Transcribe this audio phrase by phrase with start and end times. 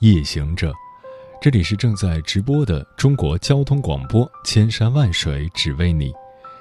[0.00, 0.72] 夜行者，
[1.42, 6.12] 这里是正在直播的中国交通广播，千山万水只为你，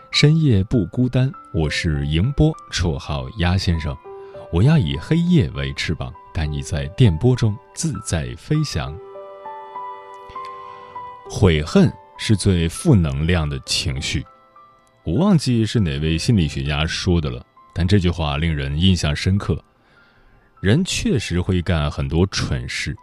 [0.09, 1.31] 深夜不孤单。
[1.53, 3.95] 我是迎波，绰号鸭先生。
[4.51, 8.97] 我要以黑夜为翅膀，带你在电波中自在飞翔。
[11.29, 14.25] 悔恨是最负能量的情绪，
[15.03, 19.63] 我忘记是哪位心理学家说的了，但这句话令人印象深刻。
[20.59, 22.97] 人确实会干很多蠢事，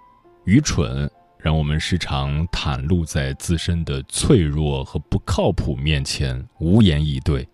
[0.45, 7.47] 愚蠢让我们时常袒露在自身的脆弱和不靠谱面前，无言以对。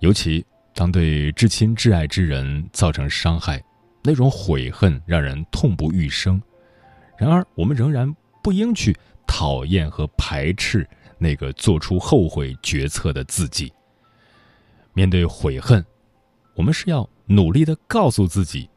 [0.00, 3.62] 尤其当对至亲至爱之人造成伤害，
[4.02, 6.40] 那种悔恨让人痛不欲生。
[7.18, 13.70] 然而，我们仍然不应去讨厌和排斥那个做出后悔决策的自己。
[14.94, 15.84] 面对悔恨，
[16.54, 18.70] 我们是要努力的告诉自己。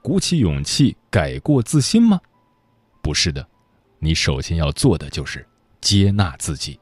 [0.00, 2.20] 鼓起勇气改过自新吗？
[3.08, 3.48] 不是的，
[4.00, 5.42] 你首先要做的就是
[5.80, 6.78] 接纳自己。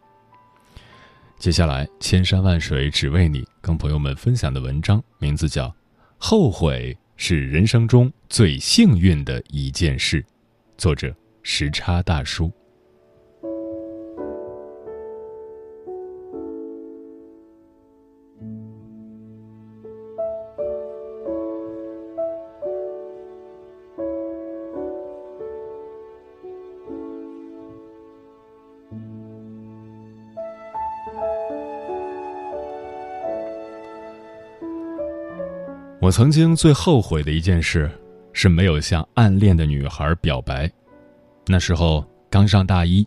[1.38, 5.68] 接下来，千山万水只为你，跟朋友们分享的文章名字叫
[6.18, 10.20] 《后悔是人生中最幸运的一件事》，
[10.76, 12.52] 作者时差大叔。
[36.06, 37.90] 我曾经最后悔的一件事，
[38.32, 40.70] 是没有向暗恋的女孩表白。
[41.48, 43.04] 那时候刚上大一，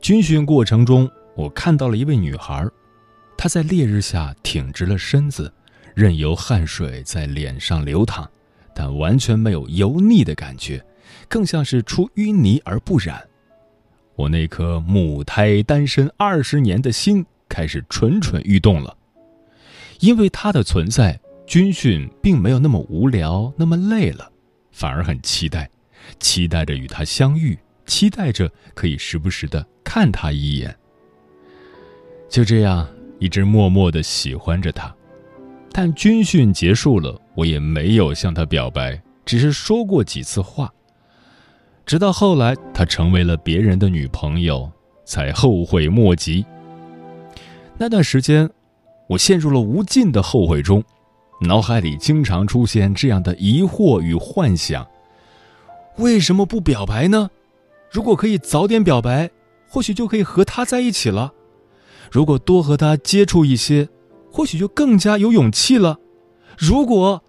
[0.00, 2.64] 军训过程中，我看到了一位女孩，
[3.36, 5.52] 她在烈日下挺直了身子，
[5.96, 8.30] 任由汗水在脸上流淌，
[8.72, 10.80] 但完全没有油腻的感觉，
[11.28, 13.20] 更像是出淤泥而不染。
[14.14, 18.96] 我那颗母胎单身二十年的心开始蠢蠢欲动了，
[19.98, 21.18] 因为她的存在。
[21.48, 24.30] 军训并没有那么无聊，那么累了，
[24.70, 25.66] 反而很期待，
[26.20, 30.76] 期待着与他相遇，期待着可以时不时的看他一眼。
[32.28, 32.86] 就这样，
[33.18, 34.94] 一直默默的喜欢着他。
[35.72, 40.70] 但军训结束了，我也没有向他表白，只是说过几次话。
[41.86, 44.70] 直到后来，他成为了别人的女朋友，
[45.06, 46.44] 才后悔莫及。
[47.78, 48.50] 那段时间，
[49.06, 50.84] 我陷入了无尽的后悔中。
[51.40, 54.86] 脑海里经常出现这样的疑惑与幻想：
[55.96, 57.30] 为什么不表白呢？
[57.90, 59.30] 如果可以早点表白，
[59.68, 61.32] 或许就可以和他在一起了；
[62.10, 63.88] 如果多和他接触一些，
[64.32, 65.98] 或许就更加有勇气了。
[66.58, 67.22] 如果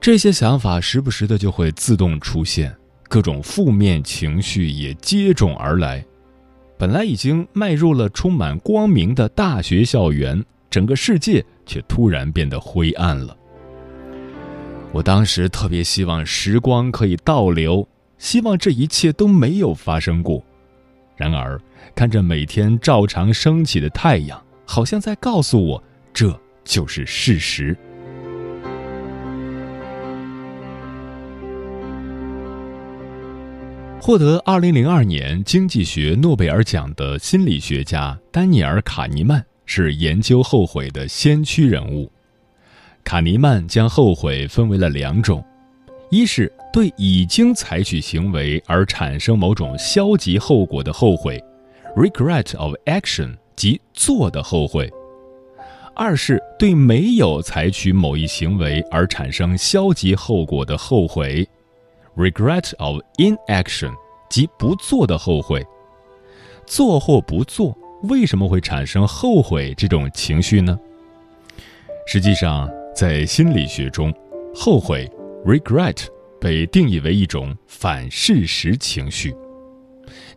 [0.00, 2.74] 这些想法时不时的就会自动出现，
[3.08, 6.04] 各种负面情绪也接踵而来。
[6.78, 10.44] 本来已经迈入了充满光明的大学校园。
[10.74, 13.36] 整个世界却突然变得灰暗了。
[14.90, 17.86] 我当时特别希望时光可以倒流，
[18.18, 20.42] 希望这一切都没有发生过。
[21.14, 21.60] 然而，
[21.94, 27.78] 看着每天照常升起的太阳，好像在告诉我，这就是事实。
[34.00, 39.46] 获得二零零二年经济学诺贝尔奖的心理学家丹尼尔·卡尼曼。
[39.66, 42.10] 是研究后悔的先驱人物，
[43.02, 45.44] 卡尼曼将后悔分为了两种：
[46.10, 51.42] 一是对已经采取行为而产生某种消极后果的后悔
[51.96, 54.88] （regret of action，即做的后悔）；
[55.94, 61.48] 二是对没有采取某一行为而产生消极后果的后悔
[62.16, 63.92] （regret of inaction，
[64.28, 65.64] 即不做的后悔）。
[66.66, 67.76] 做或不做。
[68.08, 70.78] 为什么会产生后悔这种情绪呢？
[72.06, 74.12] 实际上，在心理学中，
[74.54, 75.10] 后悔
[75.44, 76.06] （regret）
[76.40, 79.34] 被定义为一种反事实情绪。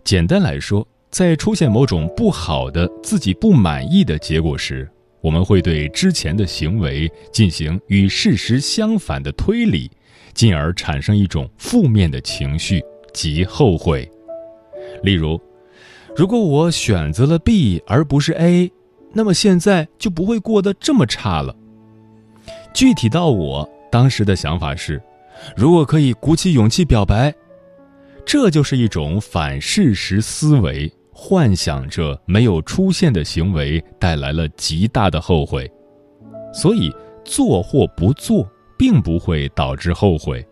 [0.03, 4.89] 简单来说，在出现某种不好的、自己不满意的结果时，
[5.19, 9.91] 我们会对之前的行为进行与事实相反的推理，
[10.33, 12.81] 进而产生一种负面的情绪，
[13.13, 14.09] 即后悔。
[15.03, 15.39] 例如，
[16.17, 18.71] 如果我选择了 B 而不是 A，
[19.13, 21.55] 那么现在就不会过得这么差了。
[22.73, 24.99] 具体到我当时的想法是，
[25.55, 27.31] 如果可以鼓起勇气表白，
[28.25, 35.71] 这就是一种反事实思维，幻想着没有出现的行为带来了极大的后悔，
[36.51, 36.91] 所以
[37.23, 40.43] 做或不做并不会导致后悔。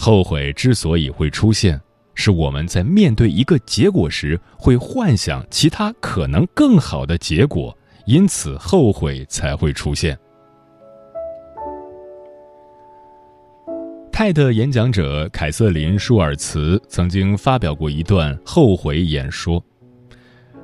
[0.00, 1.80] 后悔之所以会出现，
[2.20, 7.74] 是我们在面对一个结果时会幻想其他可能更好的结果，
[8.04, 10.16] 因此后悔才会出现。
[14.12, 19.64] 泰的演讲者凯瑟琳·舒尔茨曾经发表过一段后悔演说。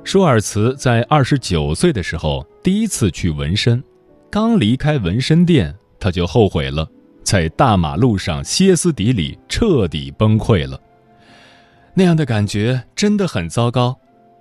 [0.03, 3.83] 舒尔茨在二十九岁的时候第一次去纹身，
[4.29, 6.87] 刚离开纹身店，他就后悔了，
[7.23, 10.79] 在大马路上歇斯底里，彻底崩溃了。
[11.99, 13.99] 那样的感觉真的很糟糕，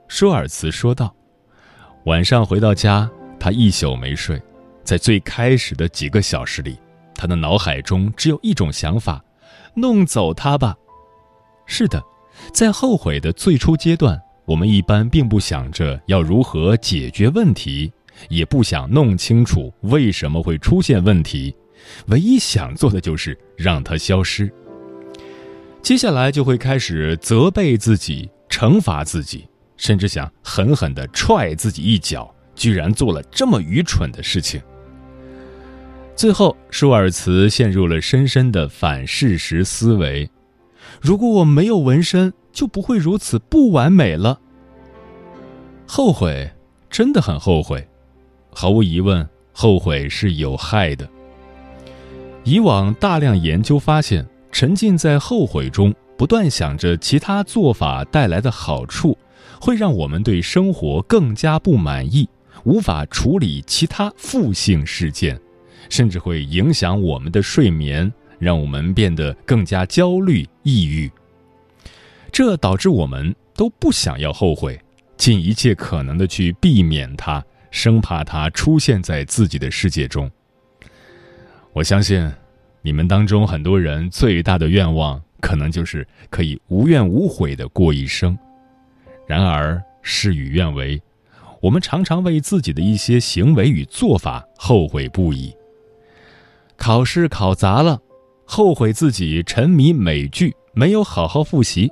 [0.09, 1.17] 舒尔茨说道。
[2.05, 3.11] 晚上回到家，
[3.41, 4.39] 他一宿没睡，
[4.85, 6.79] 在最开始的几个小时里。
[7.15, 9.25] 他的脑海中只有一种想法：
[9.75, 10.77] 弄走他吧。
[11.65, 12.05] 是的，
[12.53, 17.91] 在后悔的最初阶段，我们一般并不想着要如何解决问题，
[18.29, 21.57] 也不想弄清楚为什么会出现问题，
[22.09, 24.53] 唯一想做的就是让它消失。
[25.87, 29.47] 接下来就会开始责备自己、惩罚自己，
[29.77, 34.61] 甚至想狠狠地踹自己一脚，居然做了这么愚蠢的事情。
[36.17, 40.29] 最后，舒尔茨陷入了深深的反事实思维。
[41.01, 44.41] 如果我没有纹身，就不会如此不完美了。
[45.87, 46.51] 后悔，
[46.91, 47.87] 真的很后悔。
[48.53, 51.09] 毫无疑问，后悔是有害的。
[52.43, 59.15] 以往大量研究发现，沉浸在后悔中，不断想着其他做法带来的好处，
[59.61, 62.27] 会让我们对生活更加不满意，
[62.65, 65.39] 无法处理其他负性事件。
[65.91, 71.13] 甚至会影响我们的睡眠，让我们变得更加焦虑、抑郁。
[72.33, 74.81] 这导致我们都不想要后悔，
[75.19, 80.31] 尽一切可能的去避免它，生怕它出现在自己的世界中。
[81.75, 82.33] 我相信，
[82.87, 88.39] 你们当中很多人最大的愿望，可能就是可以无怨无悔的过一生。
[89.27, 91.03] 然而事与愿违，
[91.61, 95.53] 我们常常为自己的一些行为与做法后悔不已。
[96.77, 98.01] 考试考砸了，
[98.45, 101.89] 后悔自己沉迷美剧没有好好复习；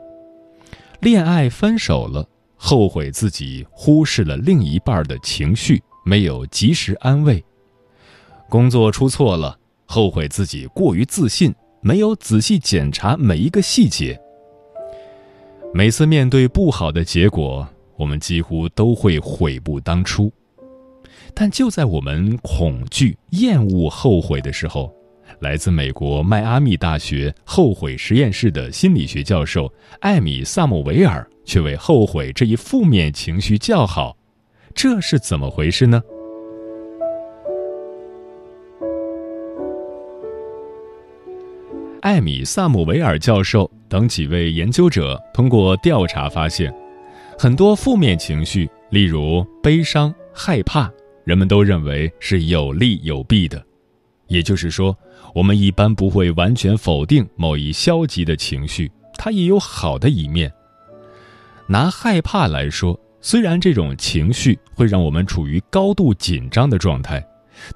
[1.00, 2.24] 恋爱分手了，
[2.54, 7.42] 后悔自己忽视了另一半的情绪没有及时安慰；
[8.48, 14.18] 工作出错了，后悔自己过于自信没有仔细检查每一个细节。
[15.72, 17.66] 每次面对不好的结果，
[17.96, 20.32] 我们几乎都会悔不当初。
[21.34, 24.94] 但就在我们恐惧、厌恶、后悔的时候，
[25.40, 34.16] 来自美国迈阿密大学后悔实验室的心理学教授艾米·萨姆维尔却为后悔这一负面情绪叫好。
[34.74, 36.00] 这是怎么回事呢？
[42.04, 46.70] 艾米·萨姆维尔教授等几位研究者通过调查发现，
[47.38, 50.92] 很多负面情绪，例如悲伤、害怕。
[51.24, 53.64] 人们都认为是有利有弊的，
[54.26, 54.94] 也就是说，
[55.34, 60.52] 我们一般不会完全否定某一消极的情绪，它也有好的一面。
[61.66, 67.26] 拿害怕来说，虽然这种情绪会让我们处于高度紧张的状态，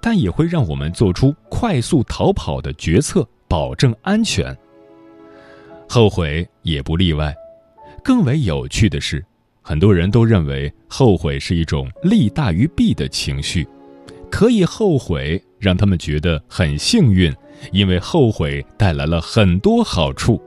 [0.03, 4.57] 但也会让我们做出快速逃跑的决策，保证安全。
[5.89, 7.35] 后悔也不例外。
[8.05, 9.25] 更为有趣的是。
[9.61, 13.69] 很多人都认为后悔是一种利大于弊的情绪，
[14.31, 17.31] 可以后悔让他们觉得很幸运，
[17.71, 20.41] 因为后悔带来了很多好处。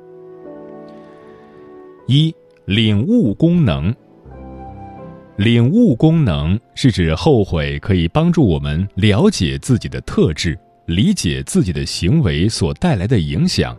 [2.08, 2.34] 一、
[2.66, 3.94] 领悟功能。
[5.38, 10.58] 领悟功能是指后悔可以帮助我们了解自己的特质，
[10.96, 13.78] 理解自己的行为所带来的影响，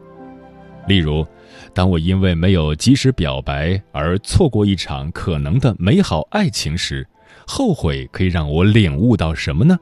[0.89, 1.27] 例如。
[1.75, 7.07] 当我因为没有及时表白而错过一场可能的美好爱情时，
[7.47, 9.79] 后悔可以让我领悟到什么呢？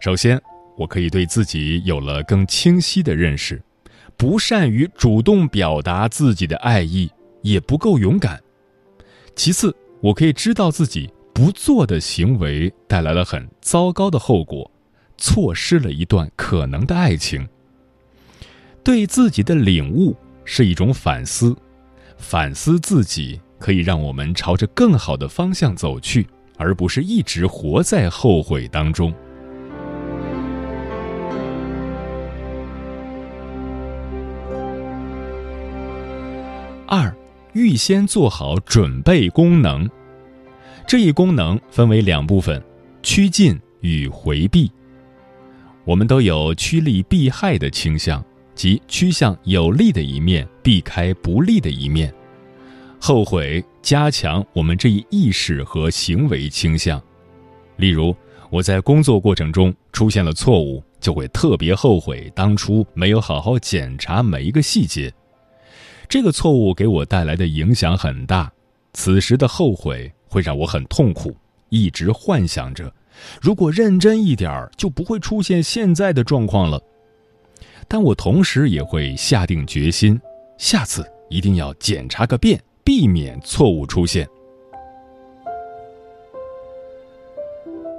[0.00, 0.40] 首先，
[0.76, 3.60] 我可以对自己有了更清晰的认识，
[4.16, 7.10] 不善于主动表达自己的爱意，
[7.42, 8.40] 也不够勇敢。
[9.34, 14.70] 其次，我可以知道自己不做的行为带来了很糟糕的后果，
[15.20, 17.46] 错失了一段可能的爱情。
[18.82, 21.54] 对自己的领悟是一种反思，
[22.16, 29.14] 反思自己可以让我们朝着更好的方向走去，而不是一直活在后悔当中。
[36.86, 37.14] 二，
[37.52, 39.88] 预先做好准备功能。
[40.88, 42.60] 这一功能分为两部分：
[43.02, 44.68] 趋近与回避。
[45.90, 52.14] 我们都有趋利避害的倾向，即趋向有利的一面，避开不利的一面。
[53.00, 57.02] 后悔加强我们这一意识和行为倾向。
[57.76, 58.14] 例如，
[58.50, 65.12] 我在工作过程中出现了错误，就会特别后悔当初没有好好检查每一个细节。
[66.08, 68.48] 这个错误给我带来的影响很大，
[68.92, 71.36] 此时的后悔会让我很痛苦，
[71.68, 72.94] 一直幻想着，
[73.40, 76.80] 如果认真一点儿，就不会出现现在的状况了。
[77.88, 80.20] 但我同时也会下定决心，
[80.58, 84.28] 下次一定要检查个遍，避免错误出现。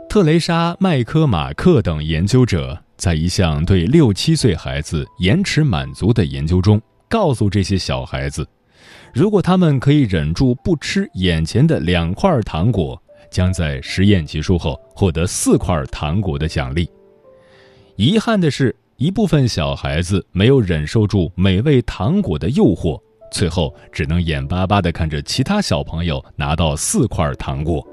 [0.08, 6.82] 特蕾莎·麦科马克等研究者在一项对六七岁孩子延迟满足的研究中。
[7.08, 8.48] 告诉这些小孩子，
[9.14, 13.02] 如果他们可以忍住不吃眼前的两块糖果，
[13.32, 16.88] 将在实验结束后获得四块糖果的奖励。
[17.96, 27.84] 遗憾的是，一部分小孩子没有忍受住美味糖果的诱惑，最后只能眼巴巴地看着其他小朋友拿到四块糖果。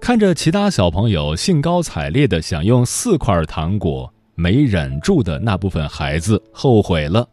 [0.00, 7.26] 看着其他小朋友兴高采烈地享用四块糖果，没忍住的那部分孩子后悔了。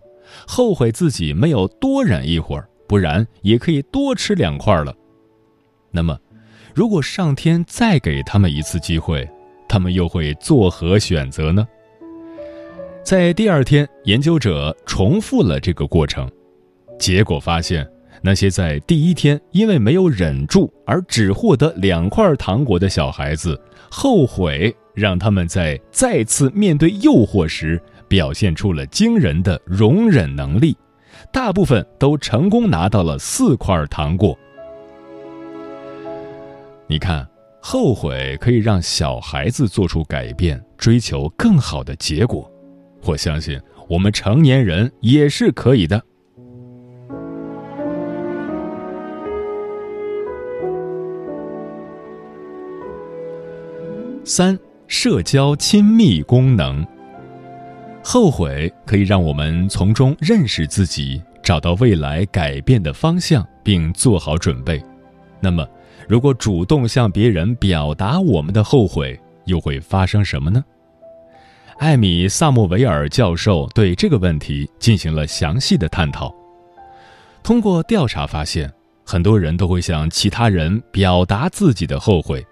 [0.47, 4.95] 后悔自己没有多忍一会儿，不然也可以多吃两块了。
[5.91, 6.17] 那么，
[6.73, 9.29] 如果上天再给他们一次机会，
[9.67, 11.67] 他们又会作何选择呢？
[13.03, 16.29] 在第二天，研究者重复了这个过程，
[16.97, 17.87] 结果发现，
[18.21, 23.59] 那些在第一天因为没有忍住而只获得两块糖果的小孩子，
[23.91, 27.81] 后悔让他们在再次面对诱惑时。
[28.05, 30.77] 表现出了惊人的容忍能力，
[31.31, 34.37] 大部分都成功拿到了四块糖果。
[36.93, 37.27] 你看，
[37.59, 42.47] 后悔可以让小孩子做出改变，追求更好的结果。
[43.03, 43.59] 我相信
[43.89, 45.99] 我们成年人也是可以的。
[54.23, 56.85] 三、社交亲密功能。
[58.03, 64.79] 后悔可以让我们从中认识自己，找到未来改变的方向，并做好准备。
[65.41, 65.67] 那么，
[66.07, 70.63] 如果主动向别人表达我们的后悔，又会发生什么呢？
[71.79, 76.33] 艾米·萨默维尔教授对这个问题进行了详细的探讨。
[77.41, 78.71] 通过调查发现，
[79.05, 82.45] 很多人都会向其他人表达自己的后悔，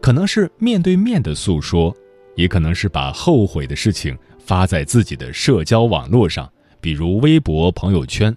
[0.00, 1.94] 可能是面对面的诉说，
[2.36, 4.16] 也可能是把后悔的事情。
[4.38, 8.34] 发在自己的社交网络上，比如微博、朋友圈，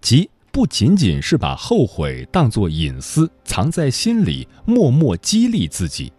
[0.00, 6.12] 即不仅仅是把后悔当作隐私藏在心里，默默激励自己，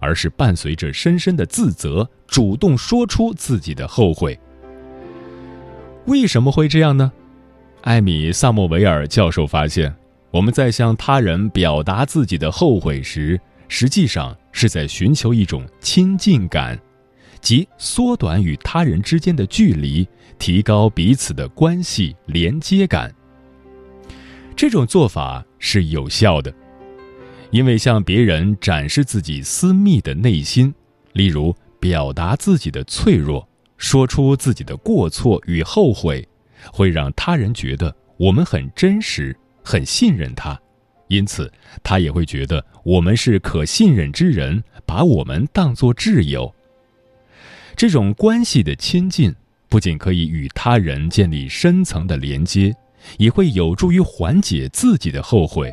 [0.00, 4.38] 而是伴随着深深的自责，主动说出自己的后悔。
[6.06, 7.12] 为什么会这样呢？
[7.82, 9.94] 艾米·萨默维尔教授发现，
[10.30, 16.78] 我们在向他人表达自己的后悔时，实际上是在寻求一种亲近感。
[17.42, 23.14] 即缩短与他人之间的距离，提高彼此的关系连接感。
[24.56, 26.52] 这种做法是有效的，
[27.50, 30.74] 因为向别人展示自己私密的内心，
[31.12, 33.46] 例如表达自己的脆弱，
[33.76, 36.26] 说出自己的过错与后悔，
[36.72, 40.58] 会让他人觉得我们很真实、很信任他，
[41.08, 46.50] 因此他也会觉得我们是可信任之人，把我们当作挚友。
[47.76, 49.34] 这种关系的亲近，
[49.68, 52.74] 不仅可以与他人建立深层的连接，
[53.18, 55.72] 也会有助于缓解自己的后悔，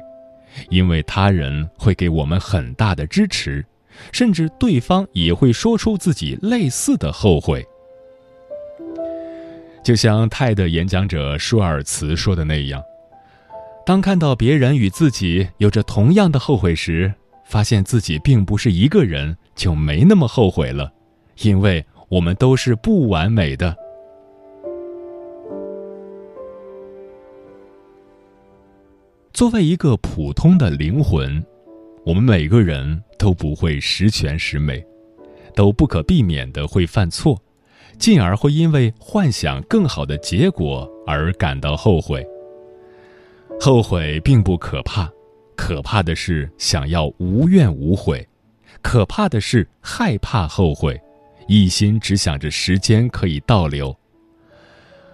[0.69, 3.65] 因为他人会给我们很大的支持，
[4.11, 7.65] 甚至对方也会说出自己类似的后悔。
[9.83, 12.81] 就像泰的演讲者舒尔茨说的那样，
[13.85, 17.13] 当看到别人与自己有着同样的后悔时，
[17.45, 20.91] 发现自己并不是一个人，就没那么后悔了，
[21.41, 21.85] 因为。
[22.09, 23.75] 我们都是不完美的。
[29.33, 31.43] 作为一个普通的灵魂，
[32.05, 34.85] 我们每个人都不会十全十美，
[35.55, 37.35] 都不可避免的会犯错，
[37.97, 42.23] 进而会因为幻想更好的结果而感到后悔。
[43.59, 45.11] 后悔并不可怕，
[45.55, 48.23] 可怕的是想要无怨无悔，
[48.83, 51.01] 可怕的是害怕后悔，
[51.47, 53.95] 一心只想着时间可以倒流。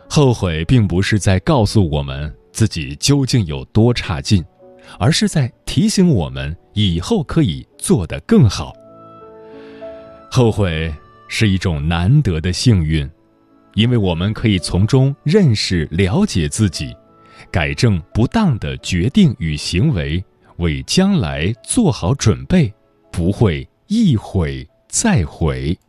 [0.10, 4.44] 后悔并不是在告诉我们自己究竟有多差劲，
[5.00, 8.74] 而是在提醒我们以后可以做得更好。
[10.30, 10.94] 后悔
[11.30, 13.10] 是一种难得的幸运，
[13.76, 16.94] 因为我们可以从中认识、了解自己。
[17.50, 20.22] 改正不当的决定与行为，
[20.58, 22.74] 为将来做好准备，
[23.10, 25.80] 不会一悔再悔。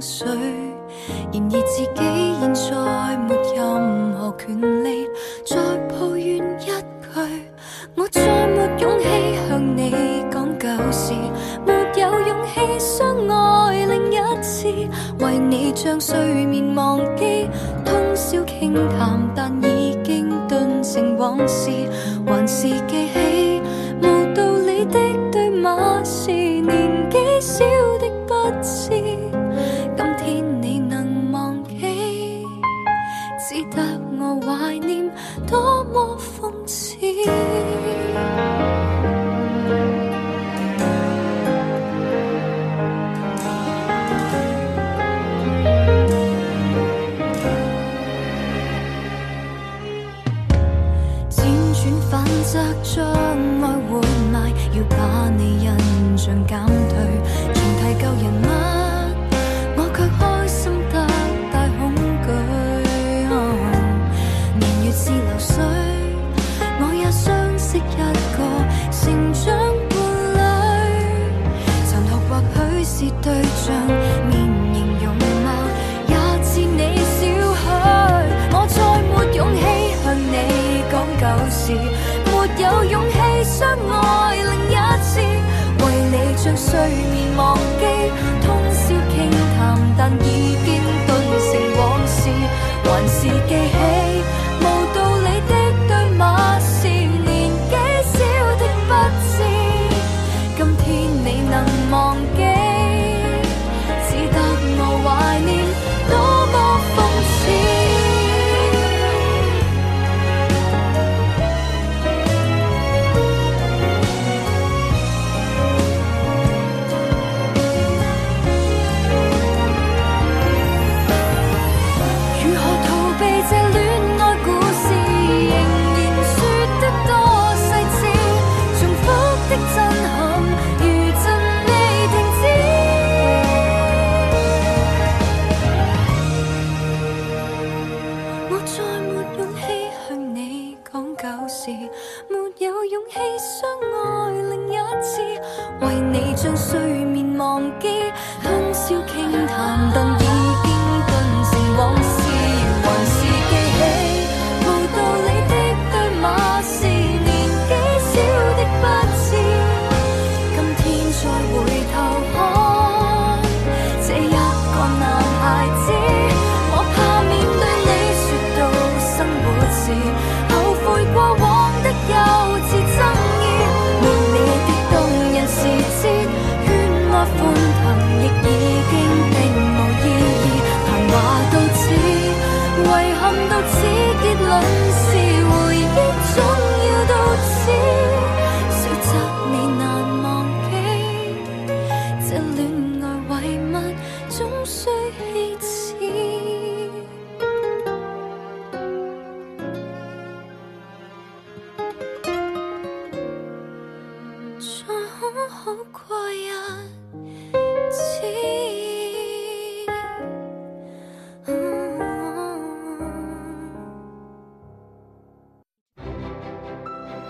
[0.00, 0.26] 水。
[1.32, 2.02] 然而自己
[2.40, 5.06] 现在没任何权利
[5.44, 5.56] 再
[5.88, 6.74] 抱怨一句，
[7.94, 9.04] 我再没勇气
[9.48, 11.12] 向你讲旧事，
[11.66, 14.68] 没有勇气相爱另一次，
[15.20, 17.48] 为你将睡眠忘记，
[17.84, 21.70] 通宵倾谈，但已经顿成往事，
[22.26, 22.68] 还是。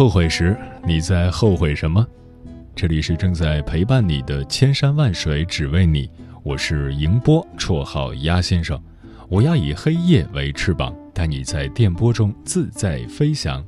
[0.00, 2.06] 后悔时，你在后悔什么？
[2.74, 6.08] 这里是正在陪伴你的千山万水只为你，
[6.42, 8.82] 我是迎波，绰号鸭先生。
[9.28, 13.62] 我要以黑夜为翅膀，带你在电波中自在飞翔。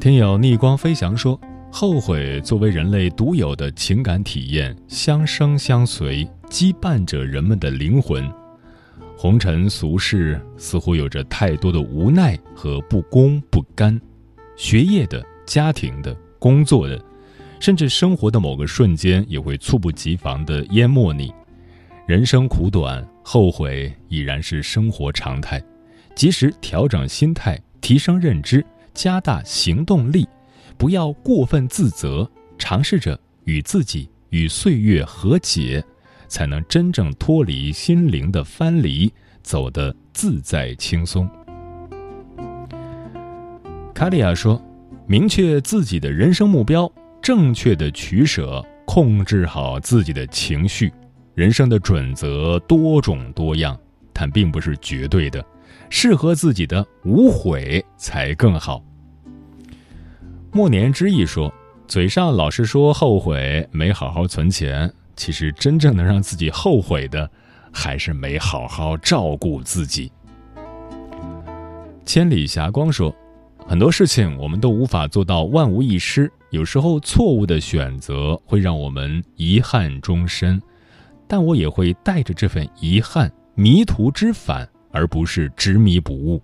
[0.00, 8.28] 听友逆光飞翔说，后悔作为人类独有的情感体验，相生相随，羁绊着人们的灵魂。
[9.16, 13.96] 红尘俗世似乎有着太多的无奈和不公不甘。
[14.58, 17.00] 学业的、家庭的、工作的，
[17.60, 21.32] 甚至生活的某个瞬间，也会猝不及防地淹没你。
[22.08, 25.62] 人生苦短，后悔已然是生活常态。
[26.16, 30.26] 及时调整心态，提升认知，加大行动力，
[30.76, 35.84] 不要过分自责，尝试着与自己、与岁月和解，
[36.26, 41.30] 才能真正脱离心灵的藩篱，走得自在轻松。
[43.98, 44.62] 卡利亚说
[45.08, 46.88] ：“明确自己的人生目标，
[47.20, 50.92] 正确的取舍，控制好自己的情绪。
[51.34, 53.76] 人生的准则多种多样，
[54.12, 55.44] 但并不是绝对的。
[55.90, 58.80] 适合自己的无悔才更好。”
[60.54, 61.52] 莫年之意说
[61.88, 67.28] ：“嘴上老是说后悔没好好存钱，其实真正能让自己后悔的，
[67.72, 70.12] 还是没好好照顾自己。”
[72.06, 73.12] 千里霞光说。
[73.68, 80.60] 很多事情我们都无法做到万无一失，有时候错误的选择会让我们遗憾终身，
[81.28, 86.42] 但我也会带着这份遗憾迷途知返，而不是执迷不悟，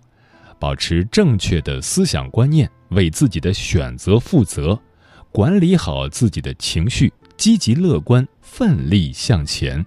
[0.59, 4.79] 保持正确的思想观念，为自己的选择负责，
[5.33, 9.85] 管理好自己的情绪，积极乐观，奋力向前。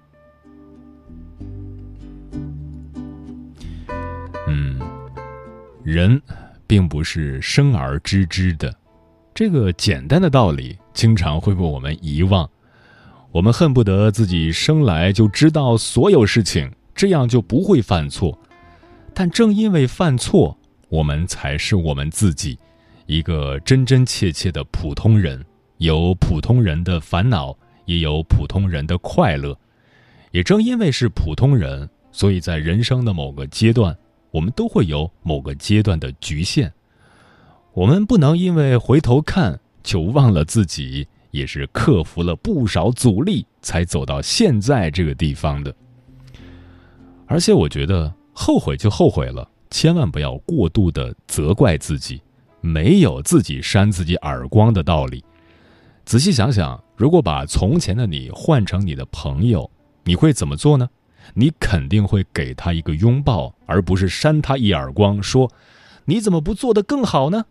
[4.48, 4.80] 嗯，
[5.84, 6.20] 人。
[6.68, 8.72] 并不是生而知之的，
[9.34, 12.48] 这个简单的道理经常会被我们遗忘。
[13.32, 18.38] 我们恨不得自己生来就知道所有事情，这样就不会犯错。
[19.14, 20.56] 但正因为犯错，
[20.88, 22.58] 我们才是我们自己，
[23.06, 25.42] 一个真真切切的普通人，
[25.78, 29.58] 有普通人的烦恼，也有普通人的快乐。
[30.32, 33.96] 也正因为是普通人，所以在人生的某个阶段。
[34.30, 36.70] 我们都会有某个阶段的局限，
[37.72, 45.74] 我们不能因为回头看就忘了自己也是克服了不少阻力才走到现在这个地方的。
[47.26, 52.20] 而且我觉得后悔就后悔了，千万不要过度的责怪自己，
[52.60, 55.24] 没有自己扇自己耳光的道理。
[56.04, 59.70] 仔细想想，如果把从前的你换成你的朋友，
[60.04, 60.88] 你会怎么做呢？
[61.34, 65.52] 你肯定会给他一个拥抱，而不是扇他一耳光，说
[66.06, 67.46] ：“你怎么不做得更好呢？”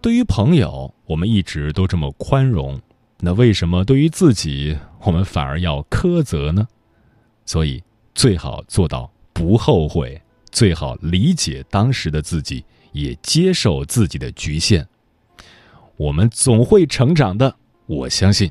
[0.00, 2.80] 对于朋友，我们一直都这么宽容，
[3.20, 6.66] 那为什么对于自己，我们反而要苛责呢？
[7.44, 7.82] 所以，
[8.14, 14.86] 最好做到不后悔，最好理解当时的自己，也接受自己的局限。
[15.96, 17.56] 我们总会成长的，
[17.86, 18.50] 我相信。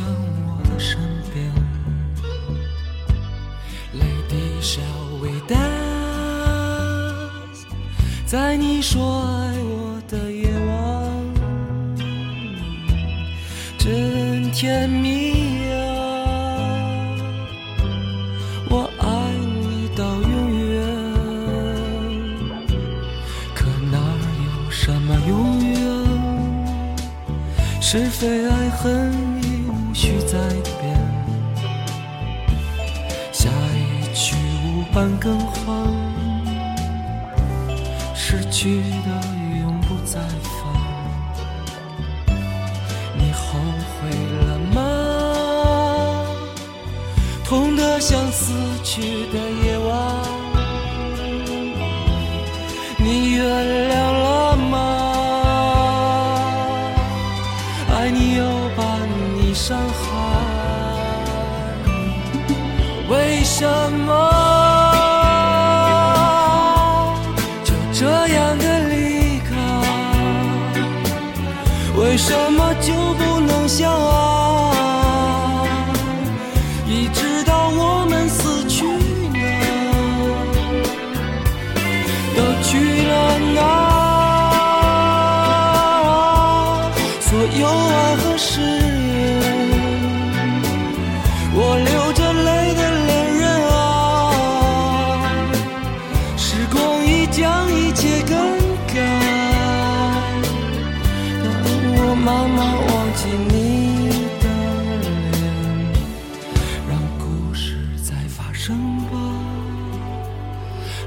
[0.00, 0.08] 向
[0.46, 0.98] 我的身
[1.32, 1.34] 边
[3.92, 7.60] 泪滴 shall we dance
[8.24, 10.70] 在你说爱我的夜晚
[13.76, 15.76] 真甜蜜啊
[18.70, 19.06] 我爱
[19.60, 20.64] 你到永远
[23.54, 23.98] 可哪
[24.46, 25.70] 有什么永远？
[27.82, 29.12] 是非爱恨
[35.00, 35.66] 翻更换，
[38.14, 39.08] 失去的
[39.62, 40.60] 永不再返。
[43.16, 43.58] 你后
[43.96, 44.10] 悔
[44.44, 44.78] 了吗？
[47.46, 48.52] 痛得像死
[48.84, 49.00] 去
[49.32, 49.88] 的夜晚，
[52.98, 53.40] 你原
[53.90, 53.99] 谅。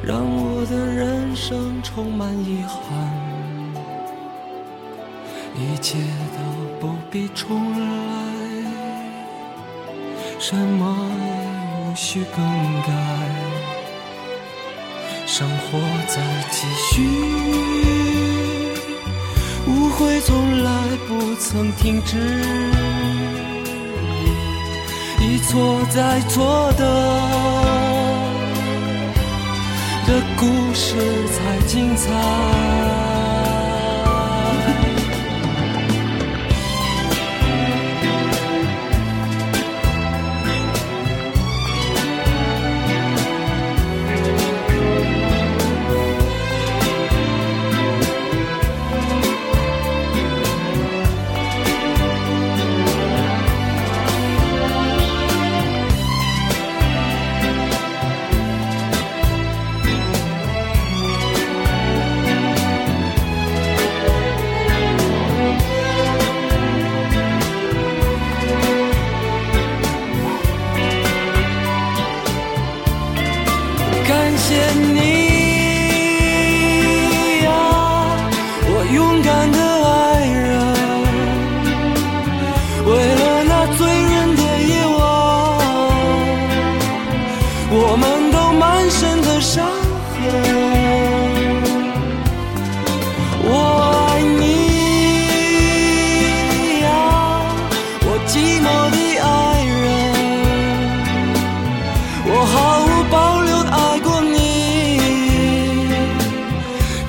[0.03, 3.33] 让我的人生充满遗憾
[5.55, 5.97] 一切
[6.35, 7.85] 都不必重来
[10.39, 12.43] 什么也无需更
[12.81, 13.63] 改
[15.25, 16.21] 生活在
[16.51, 17.01] 继续
[19.67, 20.71] 误会从来
[21.07, 22.17] 不曾停止
[25.21, 27.62] 一错再错的
[30.05, 30.95] 的故事
[31.27, 32.92] 才精彩。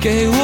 [0.05, 0.34] 给。